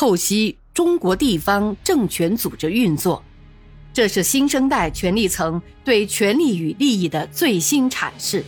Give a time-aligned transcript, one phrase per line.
[0.00, 3.22] 透析中国地方政权组织运作，
[3.92, 8.42] 这是新生代权力层对权力与利益的最新阐释，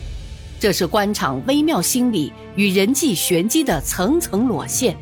[0.58, 4.96] 这是官场微妙心理与人际玄机的层层裸现。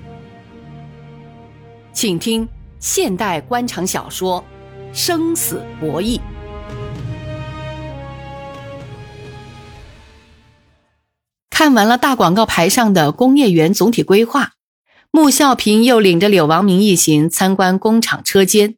[1.92, 2.48] 请听
[2.80, 4.44] 现代官场小说
[4.92, 6.18] 《生死博弈》。
[11.48, 14.54] 看完了大广告牌上的工业园总体规划。
[15.12, 18.76] 穆孝平又领着柳王明一行参观工厂车间。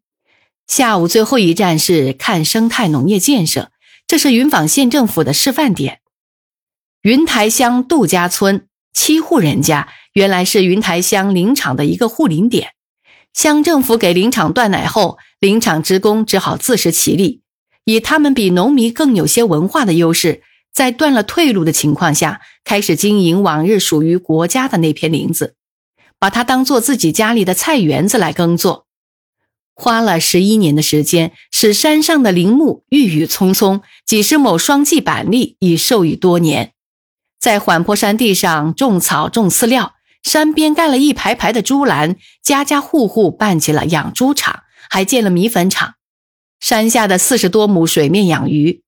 [0.67, 3.71] 下午最后一站是看生态农业建设，
[4.07, 6.01] 这是云坊县政府的示范点。
[7.03, 12.71] 云台乡杜家村七户人家，原来是云台乡林场的一个护林点。
[13.35, 17.43] 乡政府给林场断奶后，林场职工只好自食其力，
[17.85, 20.43] 以他们比农民更有些文化的优势，
[20.73, 25.57] 在断了退路的情况下，开始经营往日属于国家的那片林子。
[26.23, 28.87] 把它当做自己家里的菜园子来耕作，
[29.75, 36.75] 花了十一年的时间，使山上的林木郁郁葱葱，几十亩双季板栗已受益多年。
[37.41, 45.95] 在缓坡山地上种草种饲料，山边盖了一排排的猪栏，家家户户办起了养猪场，还建了米粉厂。
[46.61, 48.85] 山下的四十多亩水面养鱼，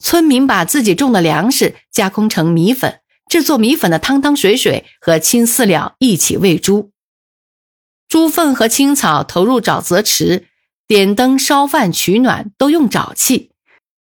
[0.00, 2.98] 村民把自己种的粮食加工成米粉。
[3.28, 6.92] 制作米粉的汤汤水水和青饲料一起喂猪，
[8.08, 10.46] 猪粪和青草投入沼泽池，
[10.86, 13.50] 点灯烧饭取暖都用沼气，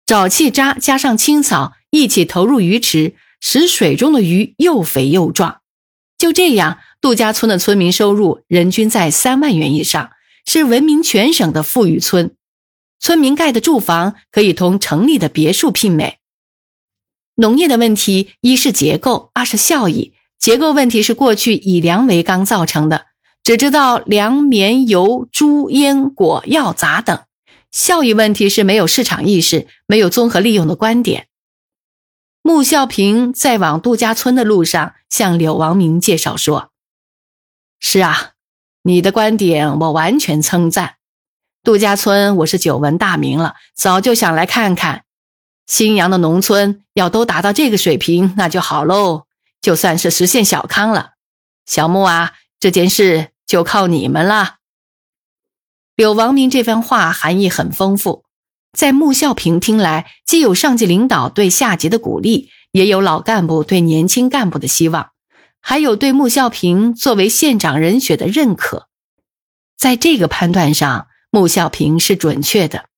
[0.07, 5.61] 沼气渣加上青草一起投入鱼池，使水中的鱼又肥又壮。
[6.17, 10.11] 就这样，杜家村的村民收入人均在三万元以上，
[10.47, 12.35] 是闻名全省的富裕村。
[12.99, 16.20] 村民盖的住房可以同城里的别墅媲美。
[17.41, 20.13] 农业的问题，一是结构，二是效益。
[20.39, 23.07] 结构问题是过去以粮为纲造成的，
[23.43, 27.25] 只知道粮、棉、油、猪、烟、果、药、杂等；
[27.73, 31.29] 效益问题是没有市场意识，没有综合利用的观点。
[32.43, 36.71] 穆孝平在往杜家村的路上向柳王明介绍说
[37.81, 38.33] ：“是啊，
[38.83, 40.97] 你的观点我完全称赞。
[41.63, 45.05] 杜家村我是久闻大名了，早就想来看看。”
[45.71, 49.27] 新阳的农村要都达到这个水平，那就好喽，
[49.63, 51.13] 就算是实现小康了。
[51.65, 54.57] 小穆啊，这件事就靠你们了。
[55.95, 58.25] 柳王明这番话含义很丰富，
[58.77, 65.13] 在穆孝平听来，既有上级领导对下级的鼓励，也有老干部对年轻干部的希望，
[65.61, 68.89] 还有对穆孝平作为县长人选的认可。
[69.79, 72.90] 在这个判断上，穆孝平是准确的。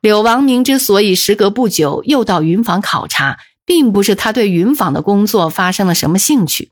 [0.00, 6.70] 柳王明之所以时隔不久又到云坊考察，并不是他对云坊的工作发生了什么兴趣，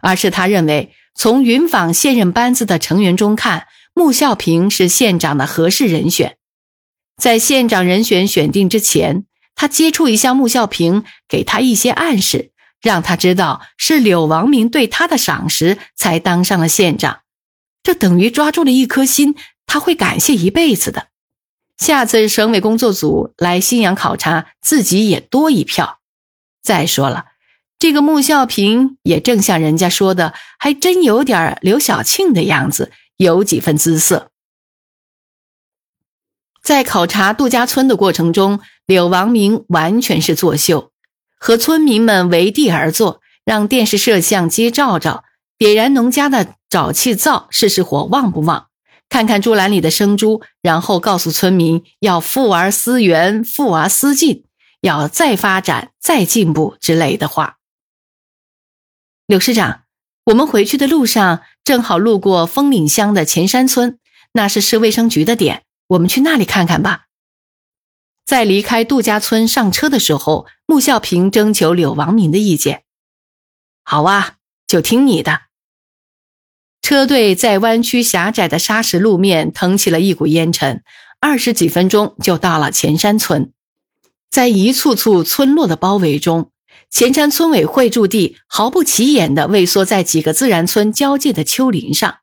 [0.00, 6.36] 而是他认为从云坊现任班子的成员中看，穆孝平是县长的合适人选。
[7.20, 9.24] 在县长人选选定之前，
[9.56, 17.22] 他接触一下穆孝平，给他一些暗示，让他知道是柳王明对他的赏识，才当上了县长。
[17.82, 19.34] 这等于抓住了一颗心，
[19.66, 21.08] 他会感谢一辈子的。
[21.78, 26.00] 下次省委工作组来新阳考察，自己也多一票。
[26.60, 27.26] 再说了，
[27.78, 34.30] 这个穆孝平也正像人家说的，还真有点刘晓庆的样子，有几分姿色。
[36.60, 40.90] 在考察杜家村的过程中，柳王明完全是作秀，
[41.38, 45.24] 和村民们围地而坐，让电视摄像机照照，
[45.56, 48.67] 点燃农家的沼气灶试试火旺不旺。
[49.08, 54.44] 看看猪栏里的生猪，然后告诉村民要富而思源，富而思进，
[54.82, 57.56] 要再发展、再进步之类的话。
[59.26, 59.84] 柳市长，
[60.24, 63.98] 我们回去的路上正好路过峰岭乡的前山村，
[64.32, 67.06] 那是市卫生局的点，我们去那里看看吧。
[68.26, 72.84] 在离开杜家村上车的时候，穆孝平征求柳王明的意见。
[73.82, 74.36] 好啊，
[74.66, 75.47] 就听你的。
[76.80, 80.82] 车队在弯曲狭窄的沙石路面腾起了一股烟尘，
[81.20, 83.52] 二十几分钟就到了前山村。
[84.30, 86.50] 在一簇簇村落的包围中，
[86.90, 92.16] 前山村委会驻地毫不起眼地畏缩在几个自然村交界的丘陵上。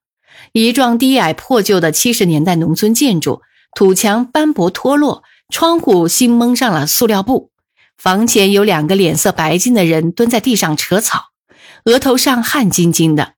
[0.54, 3.42] 一幢低矮破旧的七十年代农村建筑，
[3.75, 7.51] 土墙斑驳脱落，窗户新蒙上了塑料布。
[7.98, 11.25] 房前有两个脸色白净的人蹲在地上扯草，
[11.86, 13.35] 额头上汗津津的。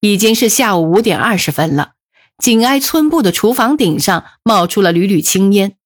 [0.00, 1.92] 已经是下午五点二十分了，
[2.38, 5.76] 紧挨村部的厨房顶上冒出了缕缕青烟。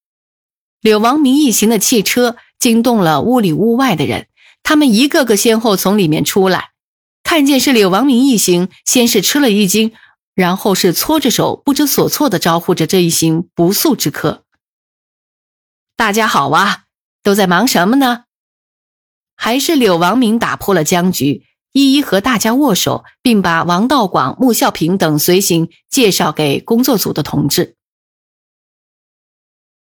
[0.81, 4.29] 柳王明一行的汽车惊动了屋里屋外的人，
[4.63, 6.71] 他们一个个先后从里面出来，
[7.25, 9.93] 看见是柳王明一行，先是吃了一惊，
[10.35, 14.45] 然后是搓着手不知所措的招呼着这一行不速之客。
[15.97, 16.85] 大家好啊，
[17.23, 18.25] 都在忙什么呢？
[19.35, 27.75] 还是柳王明打破了僵局，一一和大家握手，并把王道广、穆孝平等随行介绍给工作组的同志。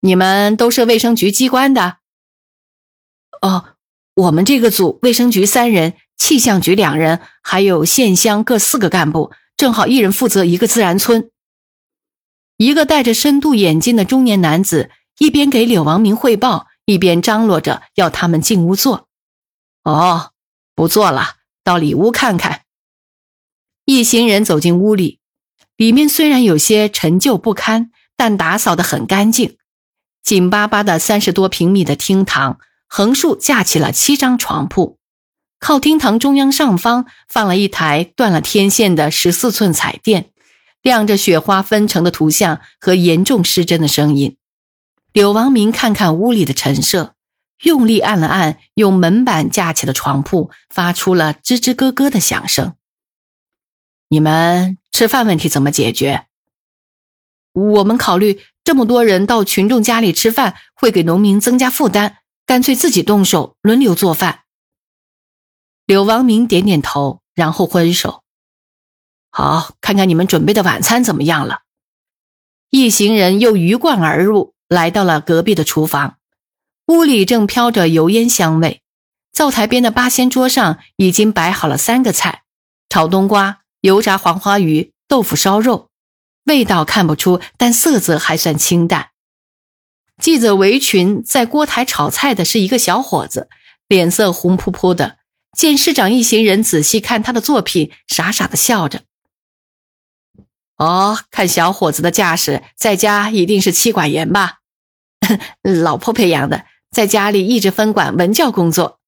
[0.01, 1.99] 你们都是卫生局机关的？
[3.41, 3.77] 哦，
[4.15, 11.31] 我们这个组卫生局三人，气象局两人，还有县乡各四个干部，正好一人负责一个自然村。
[12.57, 19.09] 一个戴着深度眼镜的中年男子一边给柳王明汇报，一边张罗着要他们进屋坐。
[19.85, 20.33] 哦，
[20.75, 21.37] 不做了，
[21.67, 22.63] 到里屋看看。
[23.87, 25.19] 一行人走进屋里，
[25.77, 29.57] 里面虽然有些陈旧不堪，但打扫得很干净。
[30.23, 32.61] 紧巴巴的三十多平米的厅堂。
[32.89, 34.97] 横竖架起了七张床铺，
[35.59, 40.31] 靠厅堂中央上方放了一台断了天线的十四寸彩电，
[40.83, 44.37] 亮着雪花纷呈的图像和严重失真的声音。
[45.13, 47.16] 柳王明看看屋里的陈设，
[47.63, 52.75] 用力按了按用门板架起的床铺，发出了吱吱咯咯的响声。
[54.09, 56.27] 你们吃饭问题怎么解决？
[57.53, 62.19] 我们考虑这么多人到群众家里吃饭，会给农民增加负担。
[62.45, 64.43] 干脆自己动手，轮流做饭。
[65.85, 68.23] 柳王明点点头，然后挥手
[69.31, 71.63] ：“好，看看你们准备的晚餐怎么样了。”
[72.71, 76.16] 一行人又鱼贯而入，来到了隔壁的厨房。
[76.87, 78.81] 屋里正飘着油烟香味，
[79.33, 82.45] 灶台边的八仙桌上已经摆好了三个菜：
[82.89, 85.91] 炒冬瓜、油炸黄花鱼、豆腐烧肉。
[86.45, 89.09] 味道看不出，但色泽还算清淡。
[90.23, 93.49] 系着围裙在锅台炒菜的是一个小伙子，
[93.89, 95.19] 脸色红扑扑的。
[95.59, 99.03] 见市长一行人仔细看他的作品，傻傻的笑着。
[100.77, 104.59] 哦，看小伙子的架势，在家一定是妻管严吧？
[105.83, 106.67] 老婆培养的，
[106.97, 108.99] 在家里一直分管文教工作。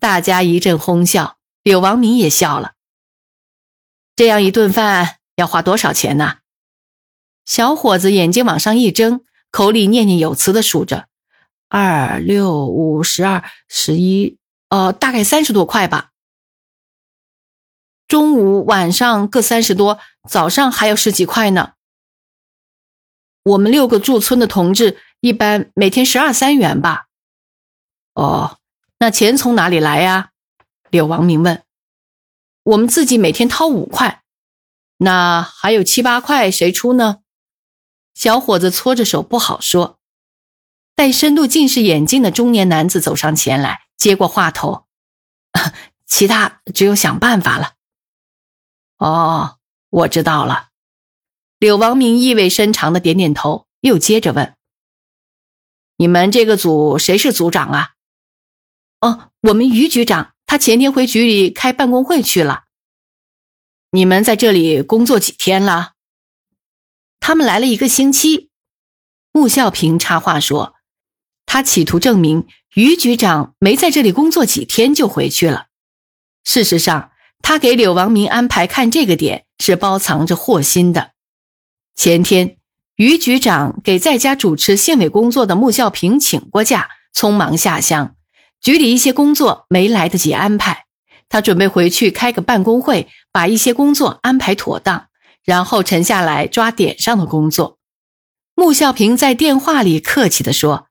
[0.00, 2.72] 大家一阵哄笑，柳王明也笑了。
[4.16, 6.38] 这样一顿饭要花多少钱呢？
[7.44, 9.20] 小伙子眼睛往上一睁。
[9.52, 11.06] 口里念念有词的数着，
[11.68, 14.36] 二六五十二十一，
[14.70, 16.10] 呃，大概三十多块吧。
[18.08, 21.74] 中午、晚上各三十多，早上还有十几块呢。
[23.44, 27.06] 我们六个驻村的同志，一般每天十二三元吧。
[28.14, 28.58] 哦，
[29.00, 30.30] 那钱从哪里来呀？
[30.88, 31.64] 柳王明问。
[32.62, 34.22] 我们自己每天掏五块，
[34.98, 37.22] 那还有七八块谁出呢？
[38.14, 39.98] 小伙子搓着手，不好说。
[40.94, 44.86] 戴深度近视眼镜的中年男子走上前来，接过话头
[46.06, 47.72] ：“其他只有想办法了。”
[48.98, 49.58] 哦，
[49.90, 50.68] 我知道了。
[51.58, 54.54] 柳王明意味深长的点点头，又接着问
[55.96, 57.92] ：“你们这个组谁是组长啊
[59.00, 62.64] ？”“哦，我们于局长，他前天回局里开办公会去了。
[63.92, 65.92] ”“你们在这里工作几天了？”
[67.20, 68.50] 他们来了一个星期，
[69.32, 70.76] 穆孝平插话说
[71.44, 75.66] ：“他企图证明于局长没在这里工作几天就回去了。
[76.44, 77.10] 事实上，
[77.42, 81.12] 他给柳王明安排看这个点是包藏着祸心的。
[81.94, 82.58] 前天，
[82.96, 88.14] 于局长给在家主持县委工作的穆孝平请过假，匆忙下乡，
[88.60, 90.84] 局里一些工作没来得及安排，
[91.28, 95.06] 他准备回去开个办公会，把一些工作安排妥当。”
[95.46, 97.78] 然后沉下来抓点上的工作。
[98.56, 100.88] 穆孝平在电话里客气地说：“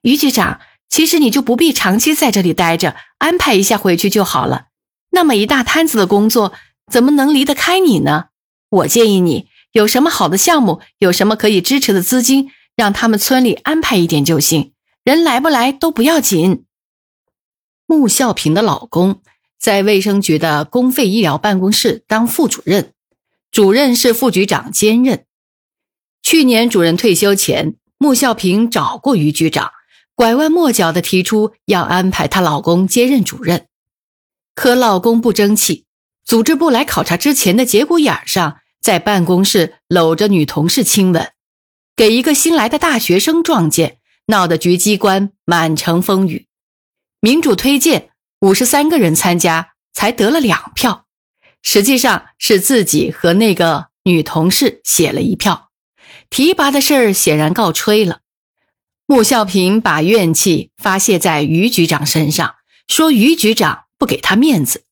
[0.00, 4.68] 于局长，其实你就不必长期在这里待着，安排一下回去就好了。
[5.10, 6.54] 那么一大摊子的工作，
[6.90, 8.28] 怎么能离得开你呢？
[8.70, 14.72] 我建议你有什么好的项目，有什么可以支持的资金，让他们村里安排一点就行。
[15.02, 16.64] 人来不来都不要紧。”
[17.86, 19.20] 穆孝平的老公
[19.58, 22.92] 在卫生局的公费医疗办公室当副主任。
[23.50, 25.26] 主任是副局长兼任。
[26.22, 29.72] 去年主任退休前，穆孝平找过于局长，
[30.14, 33.66] 拐弯抹角的提出要安排她老公接任主任，
[34.54, 35.84] 可老公不争气。
[36.24, 41.30] 组织部来考察之前的节骨眼上，在办公室搂着女同事亲吻，
[41.94, 46.48] 给一个新来的大学生撞见，闹得局机关满城风雨。
[47.20, 48.10] 民主推荐
[48.40, 51.06] 五十三个人参加，才得了两票。
[51.62, 55.70] 实际上是自己和那个女同事写了一票，
[56.28, 58.18] 提拔的事儿显然告吹了。
[59.06, 62.56] 穆孝平把怨气发泄在于局长身上，
[62.88, 64.82] 说于局长不给他面子。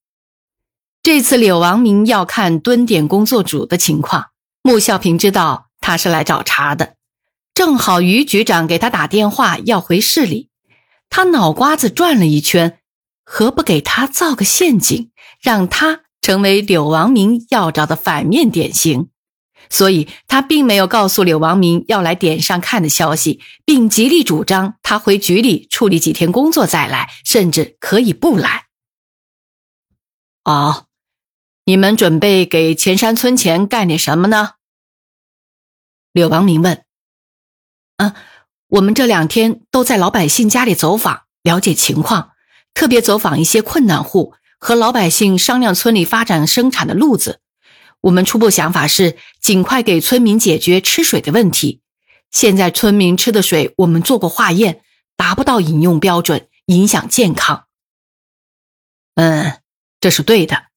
[1.02, 4.26] 这次柳王明要看蹲点工作组的情况，
[4.62, 6.94] 穆孝平知道他是来找茬的。
[7.54, 10.50] 正好于局长给他打电话要回市里，
[11.08, 12.80] 他脑瓜子转了一圈，
[13.24, 19.08] 何不给他造个陷阱，让他成为柳王明要找的反面典型？
[19.70, 28.66] 所以他并没有告诉柳王明要来点上看的消息，并极力主张他回局里处理几天工作再来，甚至可以不来。
[30.44, 30.86] 哦，
[31.70, 34.54] 你们准备给前山村前干点什么呢？
[36.10, 36.84] 柳王明问。
[37.98, 38.12] 嗯，
[38.66, 42.32] 我们这两天都在老百姓家里走访，了解情况，
[42.74, 47.40] 特别走访一些困难户，和老百姓商量村里发展生产的路子。
[48.00, 51.82] 我们初步想法是尽快给村民解决吃水的问题。
[52.32, 54.82] 现在村民吃的水，我们做过化验，
[55.14, 57.66] 达不到饮用标准，影响健康。
[59.14, 59.60] 嗯，
[60.00, 60.69] 这是对的。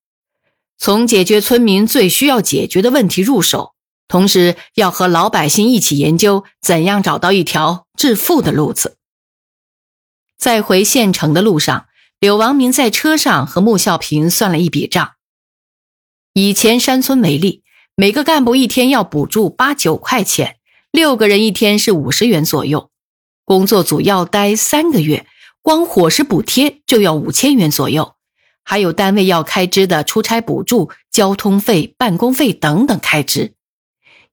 [0.78, 3.74] 从解决村民最需要解决的问题入手，
[4.08, 8.98] 同时要和老百姓一起研究怎样找到一条致富的路子。
[10.38, 11.86] 在回县城的路上，
[12.20, 15.14] 柳王明在车上和穆孝平算了一笔账。
[16.34, 17.64] 以前山村为例，
[17.96, 20.58] 每个干部一天要补助八九块钱，
[20.92, 22.90] 六个人一天是五十元左右。
[23.46, 25.28] 工作组要待三个月，
[25.62, 28.16] 光伙食补贴就要五千元左右，
[28.64, 33.54] 还有单位要开支的出差补助、交通费、办公费等等开支。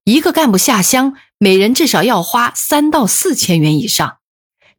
[0.04, 4.18] 一个干部下乡，每人至少要花三到四千元以上，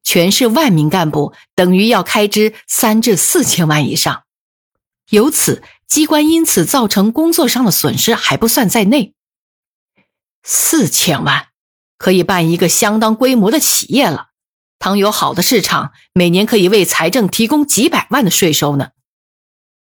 [0.04, 4.24] 全市万名干部等于要开支三至四千万以上。
[5.10, 5.62] 由此。
[5.92, 9.14] 机关因此造成工作上的损失还不算在内，
[10.42, 11.48] 四千万
[11.98, 14.28] 可以办一个相当规模的企业了。
[14.80, 18.92] 倘有好的市场，每年可以为财政提供几百万的税收呢。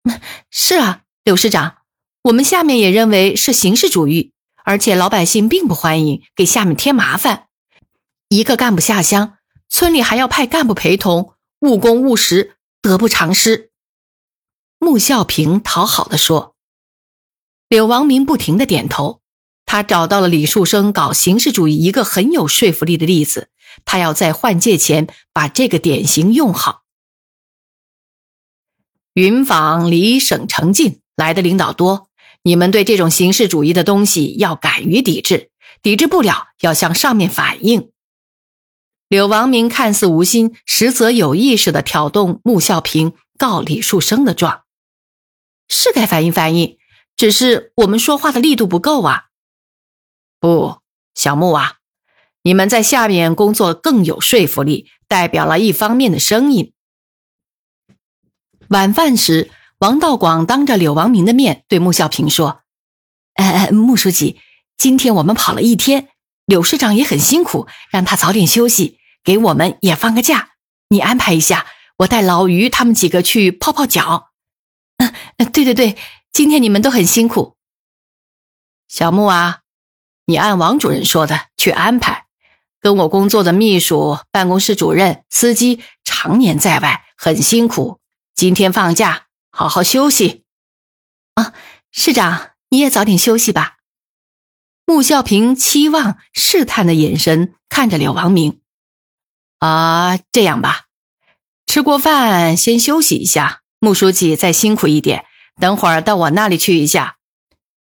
[0.51, 1.77] 是啊，柳市长，
[2.23, 4.31] 我们下面也认为是形式主义，
[4.63, 7.47] 而且老百姓并不欢迎给下面添麻烦。
[8.29, 9.37] 一个干部下乡，
[9.69, 13.71] 村里还要派干部陪同，务工务实，得不偿失。
[14.79, 16.55] 穆孝平讨好的说
[17.67, 19.21] ：“柳王明不停的点头。
[19.65, 23.49] 他找到了李树生搞形式主义一个很有说服力的例子。
[23.83, 26.84] 他要在换届前把这个典型用好。
[29.15, 32.09] 云坊离省城近，来的领导多。
[32.43, 37.91] 你们对这种形式主义的东西要敢于抵制，抵制不了要向上面反映。”
[39.07, 44.63] 柳王明看似无心，实则有意识的挑动穆孝平告李树生的状。
[45.69, 46.77] 是该反映反映，
[47.15, 49.27] 只是我们说话的力度不够啊！
[50.41, 50.79] 不，
[51.13, 51.75] 小木啊，
[52.43, 56.73] 你们在下面工作更有说服力，代表了一方面的声音。
[58.69, 62.61] 晚饭时，王道广当着柳王明的面对穆孝平说
[63.35, 64.39] ：“哎哎，穆书记，
[64.77, 66.09] 今天我们跑了一天，
[66.45, 70.49] 柳市长也很辛苦，让他早点休息，给我们也放个假。
[70.89, 71.67] 你安排一下，
[71.97, 74.31] 我带老于他们几个去泡泡脚。”
[74.97, 75.13] 嗯，
[75.51, 75.97] 对对对，
[76.31, 77.55] 今天你们都很辛苦。
[78.87, 79.59] 小木啊，
[80.25, 82.25] 你按王主任说的去安排。
[82.79, 87.99] 跟我工作的秘书、办公室主任、司机常年在外，很辛苦。
[88.35, 90.43] 今天放假，好好休息。
[91.35, 91.53] 啊，
[91.89, 93.77] 市长，你也早点休息吧。
[94.85, 98.59] 穆孝平期望试探的眼神看着柳王明。
[99.59, 100.87] 啊，这样吧，
[101.65, 103.61] 吃过饭先休息一下。
[103.79, 105.25] 穆书记再辛苦一点，
[105.61, 107.15] 等会儿到我那里去一下，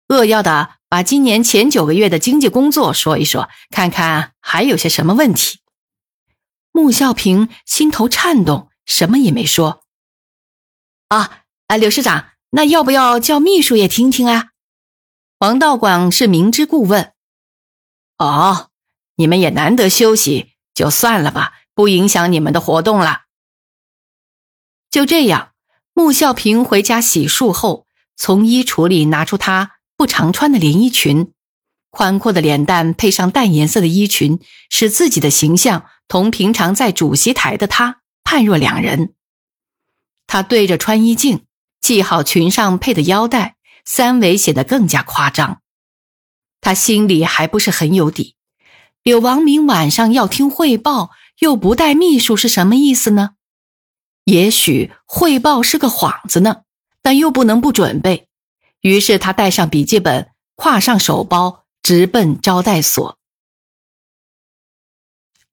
[0.07, 5.59] 扼要的把今年前九个月的经济工作说一说，看看还有些什么问题。
[6.71, 9.83] 穆孝平心头颤动，什么也没说。
[11.09, 14.49] 啊啊，柳市长，那要不要叫秘书也听听啊？
[15.39, 17.13] 王道广是明知故问。
[18.17, 18.69] 哦，
[19.15, 23.21] 你们也难得休息，就算了吧，不影响你们的活动了。
[24.89, 25.51] 就这样。
[25.93, 31.33] 穆孝平回家洗漱后，从衣橱里拿出他不常穿的连衣裙，
[31.89, 39.15] 宽阔的脸蛋配上淡颜色的衣裙，使自己的形象同平常在主席台的他判若两人。
[40.27, 41.45] 他对着穿衣镜
[41.81, 43.55] 系好裙上配的腰带，
[43.85, 45.61] 三围显得更加夸张。
[46.61, 48.35] 他心里还不是很有底。
[49.03, 53.31] 柳王明晚上要听汇报，又不带秘书，是什么意思呢？
[54.25, 56.63] 也许汇报是个幌子呢，
[57.01, 58.27] 但又不能不准备。
[58.81, 63.17] 于是他带上笔记本，挎上手包，直奔招待所。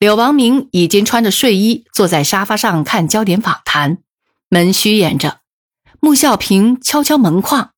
[0.01, 3.99] 柳王明已经穿着睡衣坐在沙发上看焦点访谈，
[4.55, 5.41] 门虚掩着。
[5.99, 7.73] 穆孝平敲敲门框：“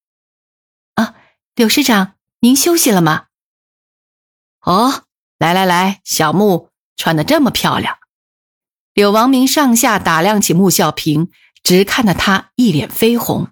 [0.93, 1.15] 啊，
[1.55, 3.29] 柳师长，您休息了吗
[4.61, 5.05] ？”“哦，
[5.39, 7.97] 来来来，小穆穿的这么漂亮。”
[8.93, 11.31] 柳王明上下打量起穆孝平，
[11.63, 13.49] 直看得他一脸绯红。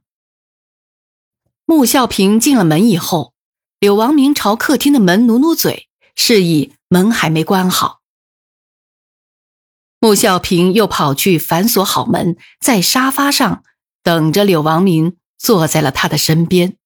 [1.64, 3.32] 穆孝平进了门以后，
[3.80, 8.02] 柳王明朝客厅的门努努嘴，示意门还没关好。
[10.04, 13.62] 穆孝平又跑去反锁好门，在沙发上
[14.02, 16.76] 等着柳王明坐在了他的身边。